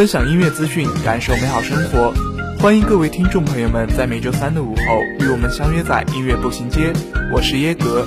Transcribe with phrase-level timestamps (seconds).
[0.00, 2.10] 分享音乐资讯，感受美好生活。
[2.58, 4.82] 欢迎各位听众朋友们在每周三的午后
[5.18, 6.90] 与我们相约在音乐步行街。
[7.30, 8.06] 我是耶格。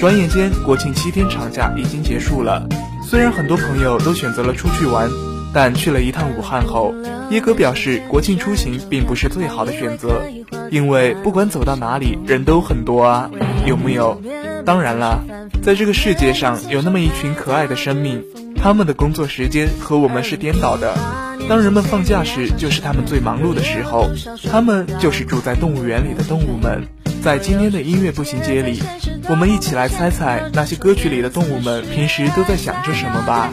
[0.00, 2.64] 转眼间，国庆七天长假已经结束了。
[3.04, 5.10] 虽然很多朋友都选择了出去玩，
[5.52, 6.94] 但去了一趟武汉后，
[7.30, 10.22] 耶格表示，国庆出行并不是最好的选择，
[10.70, 13.28] 因为不管走到哪里，人都很多啊，
[13.66, 14.22] 有木有？
[14.64, 15.24] 当然了，
[15.60, 18.22] 在这个世界上有那么一群可爱的生命，
[18.54, 20.94] 他们的工作时间和我们是颠倒的。
[21.48, 24.10] 当人们放假时，就是他们最忙碌的时候。
[24.50, 26.86] 他们就是住在动物园里的动物们。
[27.22, 28.82] 在今天的音乐步行街里，
[29.28, 33.52] 我们一起来猜猜那些歌曲里的动物们平时都在想着什么吧。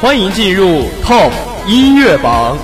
[0.00, 1.30] 欢迎进入 TOP
[1.68, 2.56] 音乐榜。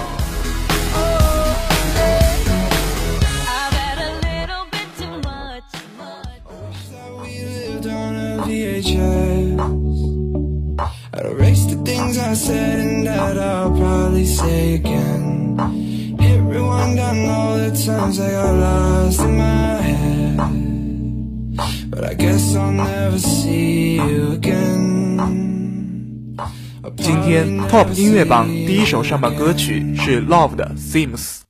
[26.96, 31.46] 今天 Top 音乐榜第一首上榜歌曲是 Love 的 Seems。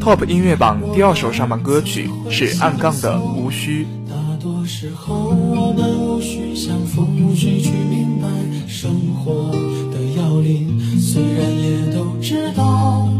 [0.00, 3.84] Top 音乐榜第二首上榜歌曲是暗杠的《无需》。
[4.08, 8.28] 大多时候，我们无需相逢，无需去明白
[8.68, 9.50] 生活
[9.90, 10.78] 的要领。
[11.00, 13.12] 虽然也都知道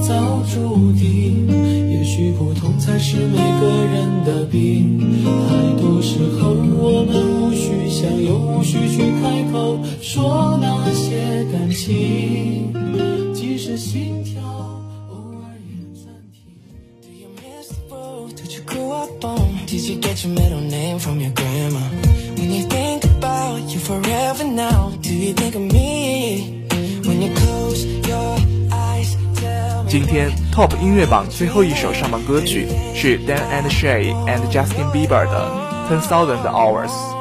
[0.00, 1.46] 早注定，
[1.90, 4.99] 也许不同才是每个人的病。
[8.40, 12.72] 无需去开口说那些感情，
[13.34, 14.40] 即使心跳。
[19.66, 21.80] Did you get your middle name from your grandma?
[22.36, 26.66] When you think about you forever now, do you think of me?
[27.04, 28.36] When you close your
[28.70, 29.88] eyes, tell me.
[29.88, 35.50] 今天 Top 音乐榜最后一首上榜歌曲是 Dan and Shay and Justin Bieber 的
[35.92, 37.19] 《Ten Thousand Hours。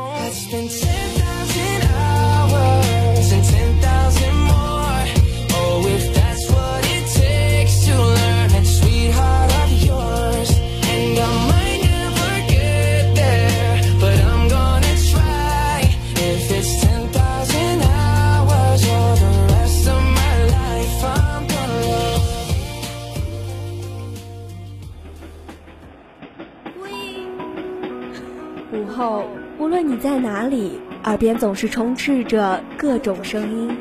[31.20, 33.78] 边总是充斥着各种声音。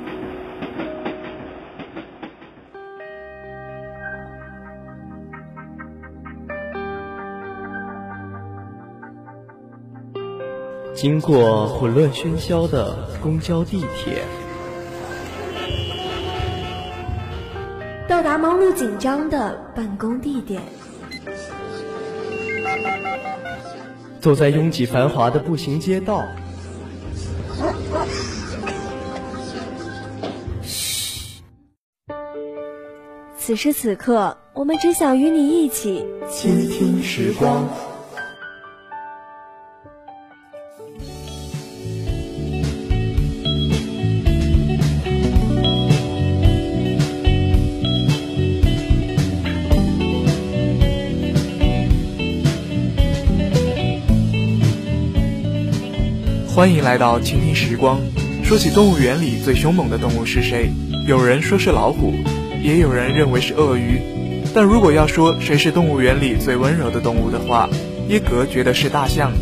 [10.93, 14.25] 经过混乱喧嚣的公交、地铁，
[18.09, 20.61] 到达忙碌紧张的办公地点，
[24.19, 26.25] 走在拥挤繁华的步行街道。
[33.49, 37.67] 此时此刻，我们只想与你一起倾听时光。
[56.55, 57.99] 欢迎来到倾听时光。
[58.45, 60.71] 说起动物园里最凶猛的动物是谁？
[61.07, 62.13] 有人说是老虎，
[62.63, 64.01] 也有人认为是鳄鱼。
[64.55, 67.69] 但如果要说谁是动物园里最温柔的动物的话，
[68.09, 69.33] 耶格觉得是大象。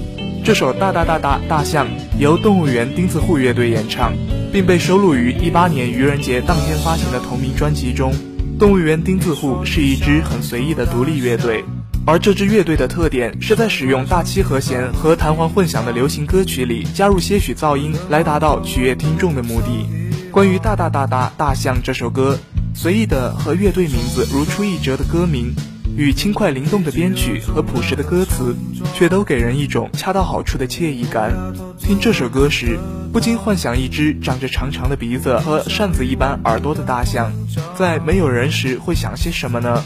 [0.45, 1.87] 这首《大大大大大象》
[2.19, 4.13] 由动物园钉子户乐队演唱，
[4.53, 8.13] 并被收录于一八年愚人节当天发行的同名专辑中。
[8.59, 11.65] 动物园钉子户是一支很随意的独立乐队。
[12.07, 20.31] 而这支乐队的特点是在使用大七和弦和弹簧混响的流行歌曲里加入些许噪音，来达到取悦听众的目的。
[20.31, 22.39] 关于《大大大大大象》这首歌，
[22.77, 25.51] 随意的和乐队名字如出一辙的歌名，
[25.97, 28.55] 与轻快灵动的编曲和朴实的歌词，
[28.95, 31.33] 却都给人一种恰到好处的惬意感。
[31.79, 32.79] 听这首歌时，
[33.15, 37.33] 不禁幻想一只长着长长的鼻子和扇子一般耳朵的大象，
[37.75, 39.83] 在没有人时会想些什么呢？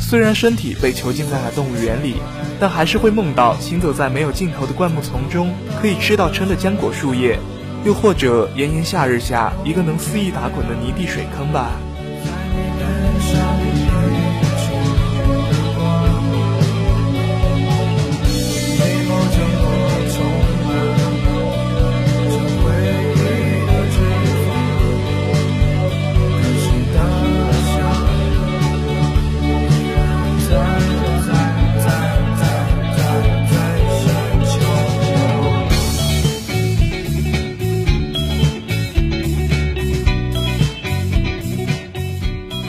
[0.00, 2.14] 虽然身体被囚禁在了动物园里，
[2.58, 7.38] 但还是会梦到行走在没有尽头的灌木丛中，可以吃到撑的浆果树叶，
[7.84, 11.70] 又或者炎炎夏日下一个能肆意打滚的泥地水坑吧。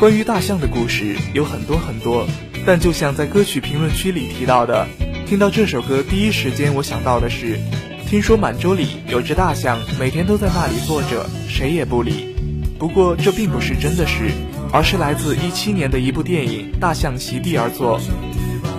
[0.07, 2.25] 关于大象的故事有很多很多，
[2.65, 4.87] 但就像在歌曲评论区里提到的，
[5.25, 7.59] 听到这首歌第一时间我想到的是，
[8.07, 12.33] 听说满洲里有只大象，每天都在那里坐着，谁也不理。
[12.79, 14.31] 不过这并不是真的事，
[14.71, 17.99] 而是来自一七年的一部电影《大象席地而坐》。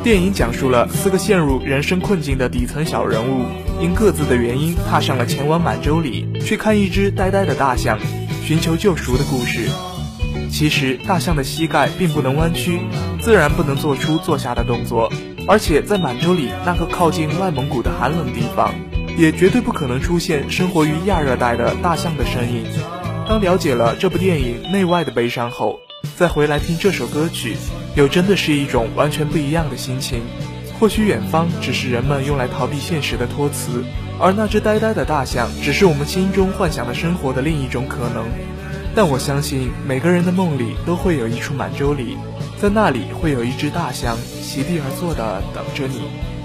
[0.02, 3.44] 电影讲述了四个陷入人生困境的底层小人物，
[3.82, 7.98] 因各自的原因踏上了前往满洲里去看一只呆呆的大象，
[8.42, 9.68] 寻求救赎的故事。
[10.50, 12.80] 其实大象的膝盖并不能弯曲，
[13.20, 15.12] 自然不能做出坐下的动作，
[15.46, 18.74] 而且在满洲里那个靠近外蒙古的寒冷地方，
[19.16, 22.64] 也绝对不可能出现生活于亚热带的大象的身影。
[23.28, 25.78] 当了解了这部电影内外的悲伤后，
[26.16, 27.56] 再回来听这首歌曲，
[27.94, 30.22] 又真的是一种完全不一样的心情。
[30.80, 33.84] 或许远方只是人们用来逃避现实的托词，
[34.18, 38.24] 而那只呆呆的大象，只是我们心中幻想的生活的另一种可能。
[39.00, 42.16] 但我相信每个人的梦里都会有一处满洲里，
[42.60, 46.37] 在那里会有一只大象席地而坐的等着你。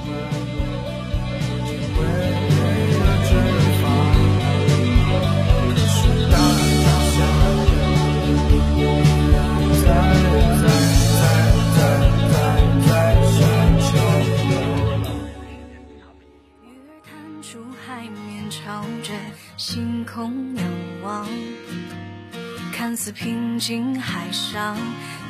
[22.84, 24.75] 看似平静海上，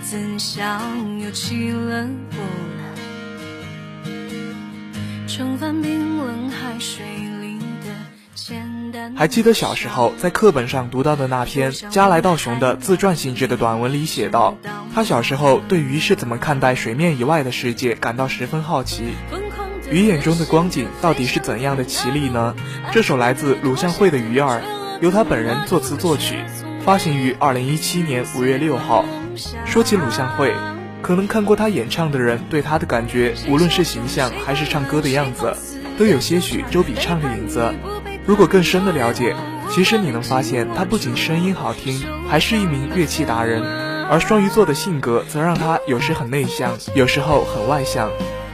[0.02, 2.40] 怎想又起了波
[4.08, 4.10] 澜？
[5.28, 7.06] 盛放冰冷海水
[7.42, 7.92] 里的
[8.34, 9.14] 简单。
[9.16, 14.58] 还记得小时候在课本上读到的那篇加来道雄的自传性质的短文里写道，
[14.96, 19.04] 他小时候对鱼是怎么看待水面以外的世界感到十分好奇。
[19.92, 22.56] 鱼眼中的光景到底是怎样的绮丽呢？
[22.92, 24.60] 这首来自鲁向会的《鱼儿》，
[25.04, 26.40] 由他本人作词作曲，
[26.86, 29.06] 发行于二零一七年五月六号。
[29.66, 30.54] 说起鲁向会，
[31.02, 35.56] 可能看过他演唱的人对他的感觉，无论是形象还是唱歌的样子，
[35.98, 37.74] 都有些许周笔畅的影子。
[38.26, 39.34] 如果更深的了解，
[39.70, 43.64] 其实你能发现他不仅声音好听，还是一名乐器达人。
[44.10, 48.12] 而双鱼座的性格则让他有时很内向，有时候很外向。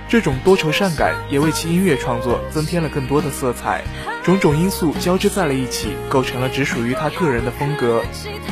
[0.10, 3.84] 这种多愁善感也为其音乐创作增添了更多的色彩。
[4.24, 8.01] 种种因素交织在了一起，构成了只属于他个人的风格。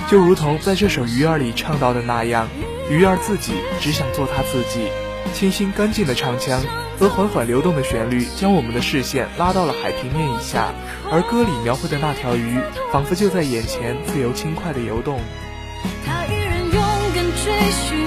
[0.07, 2.47] 就如同在这首《鱼儿》里唱到的那样，
[2.91, 4.87] 鱼儿自己只想做他自己。
[5.33, 6.63] 清新干净的唱腔
[6.97, 10.71] 和缓缓流动的旋律，将我们的视线拉到了海平面以下，
[11.11, 12.59] 而歌里描绘的那条鱼，
[12.93, 15.19] 仿佛就在眼前自由轻快地游动。
[16.05, 16.81] 他依然勇
[17.13, 17.97] 敢追寻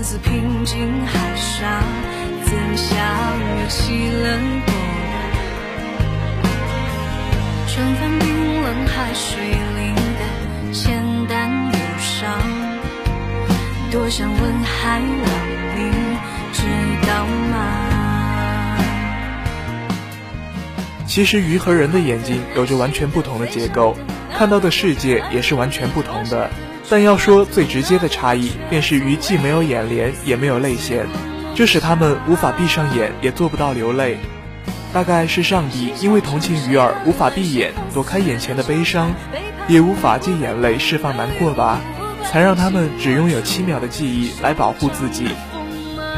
[0.00, 1.84] 看似平静海上，
[2.46, 2.96] 怎想
[3.60, 4.74] 有起了波
[5.12, 5.28] 澜？
[7.68, 12.32] 春帆冰冷海水里的浅淡忧伤，
[13.90, 15.04] 多想问海浪，
[15.76, 15.92] 你
[16.54, 16.62] 知
[17.06, 17.54] 道吗？
[21.06, 23.94] 其实鱼和人的眼睛有着完全不同的结构，
[24.34, 26.48] 看到的世界也是完全不同的。
[26.90, 31.06] 但要说最直接的差异，便是鱼既没有眼帘，也没有泪腺，
[31.54, 34.18] 这使它们无法闭上眼，也做不到流泪。
[34.92, 39.12] 大概是上帝因为同情鱼儿无法闭眼，躲开眼前的悲伤，
[39.68, 41.80] 也无法借眼泪释放难过吧，
[42.28, 45.28] 才让它们只拥有七秒的记忆来保护自己。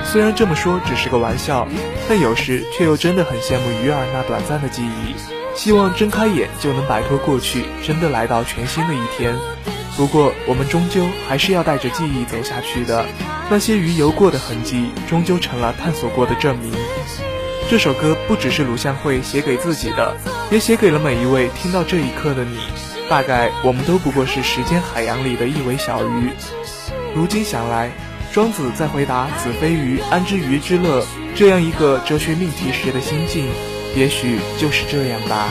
[0.05, 1.69] 虽然这么说只是个玩笑，
[2.09, 5.15] 但有时却又真的很羡慕鱼儿那短暂的记忆，
[5.55, 9.37] 希望睁开眼就能摆脱过去，真的来到全新的一天。
[9.97, 13.05] 不过我们终究还是要带着记忆走下去的，
[13.51, 16.73] 那些鱼游过的痕迹，终究成了探索过的证明。
[17.71, 20.17] 这首歌不只是鲁向会写给自己的，
[20.51, 22.59] 也写给了每一位听到这一刻的你。
[23.09, 26.31] 大概我们都不过是时间海洋里的一尾小鱼。
[27.15, 27.91] 如今想来。
[28.33, 31.05] 庄子在回答“子非鱼，安知鱼之乐”
[31.37, 33.47] 这样一个哲学命题时的心境，
[33.95, 35.51] 也许就是这样吧。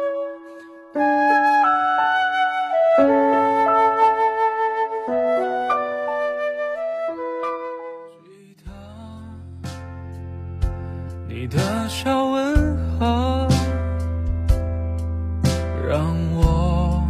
[11.41, 11.57] 你的
[11.89, 13.47] 小问候，
[15.89, 17.03] 让我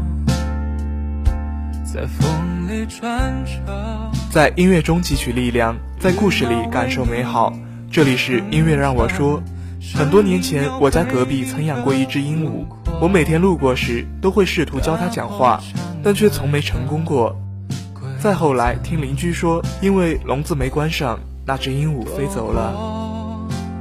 [1.84, 4.10] 在风里穿着。
[4.32, 7.52] 在音乐中汲取力量，在故事里感受美好。
[7.92, 9.44] 这里是音乐让我说。
[9.94, 12.66] 很多年前，我家隔壁曾养过一只鹦鹉，
[13.02, 15.60] 我每天路过时都会试图教它讲话，
[16.02, 17.36] 但却从没成功过。
[18.18, 23.11] 再后来，听邻居说，因为笼子没关上，那只鹦鹉飞走了。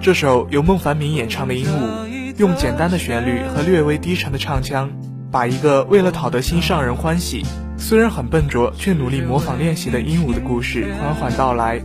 [0.02, 4.88] 这首由孟凡明演唱的《鹦鹉》，用简单的旋律和略微低沉的唱腔，
[5.30, 7.44] 把一个为了讨得心上人欢喜，
[7.76, 11.82] 虽然很笨拙却努力模仿练习的鹦鹉的故事缓缓道来。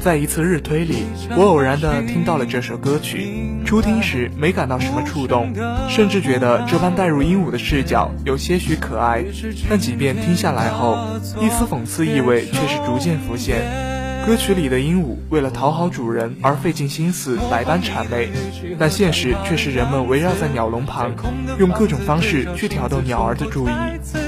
[0.00, 1.02] 在一次日推里，
[1.36, 3.60] 我偶然的听到了这首歌曲。
[3.66, 5.52] 初听时没感到什么触动，
[5.90, 9.22] 甚至觉得这般带入鹦鹉的视角有些许可爱。
[9.68, 10.96] 但几遍听下来后，
[11.38, 13.97] 一丝讽刺意味却是逐渐浮现。
[14.26, 18.30] 歌曲里的鹦鹉为了讨好主人而费尽心思，百般谄媚，
[18.78, 21.12] 但现实却是人们围绕在鸟笼旁，
[21.58, 23.72] 用各种方式去挑逗鸟儿的注意，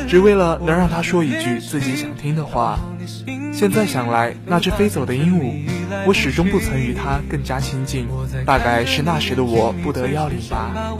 [0.08, 2.78] 只为了能让它说一句自己想听的话。
[3.52, 5.52] 现在想来，那只飞走的鹦鹉，
[6.06, 8.06] 我始终不曾与它更加亲近，
[8.46, 10.94] 大概是那时的我不得要领吧。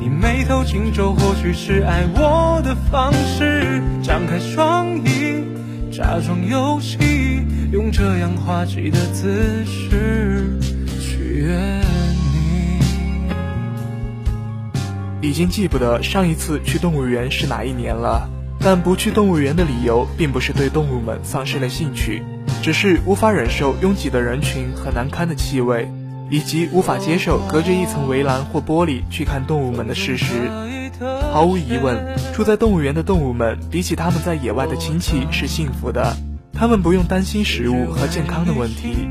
[0.00, 5.44] 你眉头紧皱，或许是爱我的方式，张开双翼，
[5.92, 6.98] 假装游戏。
[7.70, 10.58] 用这样滑稽的姿势
[10.98, 11.54] 取悦
[15.20, 15.28] 你。
[15.28, 18.26] 已经记不得上一次去动物园是哪一年了，
[18.58, 22.22] 但不去动物园的理由并不是对动物们丧失了兴趣，
[22.62, 25.86] 只是无法忍受拥挤的人群和难堪的气味，
[26.30, 30.50] 以及无法接受隔着一层围栏或玻璃去看动物们的事实。
[31.32, 36.16] 毫无疑问，住在动物园的动物们比起他们在野外的亲戚是幸福的。
[36.58, 39.08] 他们不用担心食物和健康的问题。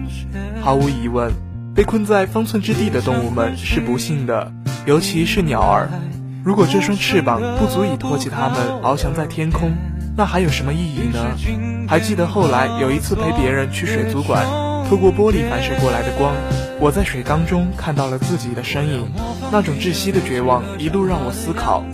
[0.62, 1.32] 毫无疑问，
[1.74, 4.51] 被困在方寸之地的动物们是不幸的，
[4.86, 5.88] 尤其是鸟儿。
[6.44, 9.72] 如果这双翅膀不足以托起它们翱翔在天空，
[10.18, 11.88] 那还有什么意义呢？
[11.88, 14.46] 还记得后来有一次陪别人去水族馆，
[14.89, 16.36] 透过玻璃反射过来的光。
[16.82, 19.10] 我在水缸中看到了自己的身影，
[19.54, 21.86] 那种窒息的绝望一路让我思考。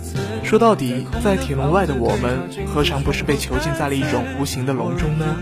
[0.44, 5.36] 说到底，在铁笼外的我们，何尝不是被囚禁在了一种无形的笼中呢？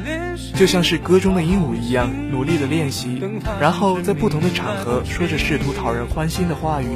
[0.55, 3.21] 就像是歌中的鹦鹉一样，努力的练习，
[3.61, 6.87] 然后在不同的场合说着试图讨人欢心的话语，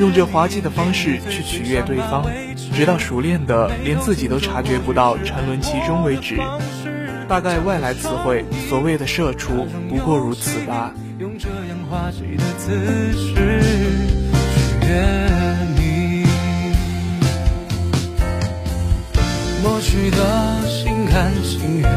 [0.00, 2.24] 用这滑稽的方式去取悦对方，
[2.74, 6.38] 直到熟练的连自己都察觉不到沉沦其中为止。
[7.28, 10.92] 大概外来词汇所谓的社畜，不过如此吧。
[11.18, 13.60] 用这样滑稽的姿势
[19.62, 21.88] 抹去的心甘情愿，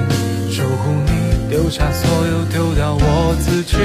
[0.52, 3.76] 守护你，丢下所有，丢掉我自己，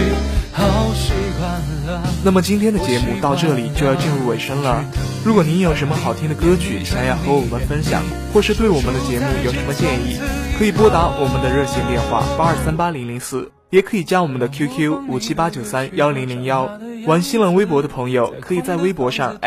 [0.53, 1.51] 好习惯
[1.87, 2.03] 了。
[2.23, 4.85] 那么今天的节目到这里就要进入尾声了。
[5.25, 8.03] 如果您有什么好听的歌曲想要和我们分享，
[8.35, 10.21] 或是对我们的节目有什么建议，
[10.59, 13.51] 可以拨打我们的热线电话八二三八零零四。
[13.71, 16.69] 也可以加我们的 QQ 五七八九三幺零零幺，
[17.07, 19.39] 玩新浪微博的朋友可以在微博上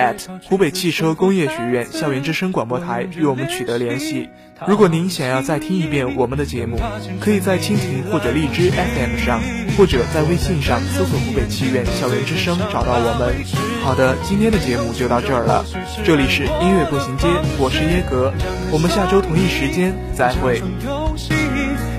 [0.45, 4.29] 湖北汽车工业学院校园之声广播台与我们取得联系。
[4.65, 6.79] 如果您想要再听一遍我们的节目，
[7.19, 9.41] 可以在蜻蜓或者荔枝 FM 上，
[9.77, 13.35] 或者在微信上搜索湖北汽院校园之声找到我们。
[13.83, 15.65] 好的，今天的节目就到这儿了，
[16.05, 17.27] 这里是音乐步行街，
[17.59, 18.31] 我是耶格，
[18.71, 20.61] 我们下周同一时间再会。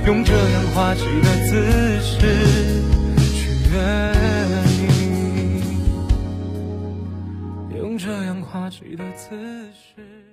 [0.06, 2.18] 用这样滑稽的姿势
[3.32, 3.80] 取悦
[4.90, 5.78] 你，
[7.78, 9.34] 用这样滑稽的姿
[9.72, 10.23] 势。